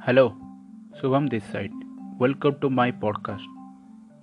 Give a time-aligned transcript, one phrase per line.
[0.00, 0.28] Hello,
[1.00, 1.70] Shubham this side
[2.22, 3.44] welcome to my podcast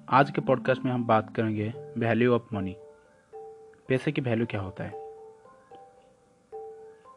[0.09, 2.75] आज के podcast में हम बात करेंगे वैल्यू ऑफ़ मनी
[3.88, 4.89] पैसे की वैल्यू क्या होता है?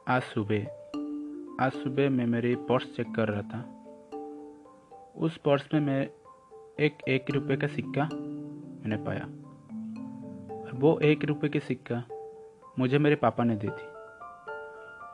[0.09, 0.63] आज सुबह
[1.61, 3.85] आज सुबह मैं मेरी पर्स चेक कर रहा था।
[5.17, 6.11] उस पर्स में मैं
[6.81, 9.25] एक एक रुपये का सिक्का मैंने पाया।
[10.61, 12.05] और वो एक रुपये की सिक्का
[12.79, 14.00] मुझे मेरे पापा ने दी थी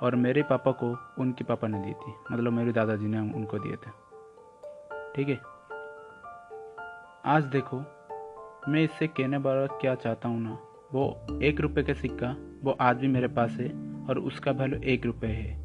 [0.02, 3.72] और मेरे पापा को उनके पापा ने दी थी। मतलब मेरे दादाजी ने उनको दिए
[3.72, 4.06] थे।
[5.14, 5.40] ठीक है?
[7.24, 7.80] आज देखो,
[8.68, 10.58] मैं इससे कहने वाला क्या चाहता हूँ ना,
[10.92, 13.68] वो एक रुपये का सिक्का, वो आज भी मेरे पास है
[14.10, 15.58] और उसका वैल्यू एक रुपये है।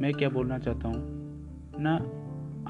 [0.00, 0.96] मैं क्या बोलना चाहता हूँ?
[1.80, 1.94] ना,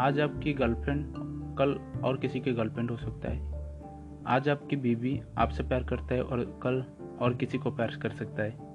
[0.04, 1.14] आज आपकी गर्लफ्रेंड
[1.58, 3.54] कल और किसी की गर्लफ्रेंड हो सकता है।
[4.26, 6.84] आज आपकी बीवी आपसे प्यार करता है और कल
[7.20, 8.73] और किसी को प्यार कर सकता है।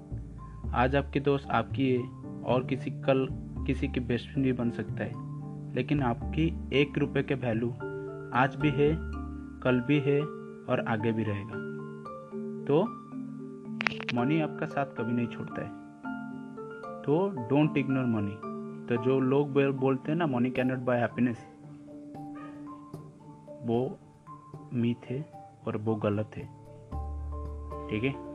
[0.74, 2.02] आज आपके दोस्त आपकी है
[2.42, 3.28] और किसी कल
[3.66, 5.12] किसी की बेस्ट फ्रेंड भी बन सकता है।
[5.74, 7.70] लेकिन आपकी एक रुपये के वैल्यू
[8.34, 8.96] आज भी है,
[9.60, 10.20] कल भी है
[10.70, 11.54] और आगे भी रहेगा।
[12.64, 12.82] तो
[14.14, 15.68] मनी आपका साथ कभी नहीं छोड़ता है।
[17.02, 18.34] तो डोंट इग्नोर मनी
[18.86, 21.46] तो जो लोग बोलते हैं ना money can not buy happiness
[23.62, 23.98] वो
[24.72, 25.32] मीथ है
[25.66, 26.46] और वो गलत है।
[27.88, 28.30] ठीक है?